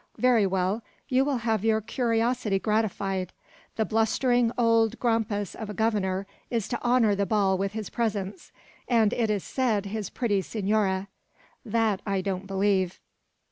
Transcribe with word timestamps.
"Very 0.17 0.47
well, 0.47 0.81
you 1.09 1.23
will 1.23 1.37
have 1.45 1.63
your 1.63 1.79
curiosity 1.79 2.57
gratified. 2.57 3.31
The 3.75 3.85
blustering 3.85 4.51
old 4.57 4.99
grampus 4.99 5.53
of 5.53 5.69
a 5.69 5.75
Governor 5.75 6.25
is 6.49 6.67
to 6.69 6.83
honour 6.83 7.13
the 7.13 7.27
ball 7.27 7.55
with 7.55 7.73
his 7.73 7.91
presence; 7.91 8.51
and 8.87 9.13
it 9.13 9.29
is 9.29 9.43
said, 9.43 9.85
his 9.85 10.09
pretty 10.09 10.41
senora; 10.41 11.07
that 11.63 12.01
I 12.03 12.21
don't 12.21 12.47
believe." 12.47 12.99